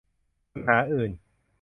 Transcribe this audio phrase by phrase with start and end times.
[0.51, 1.11] ปัญหาอื่น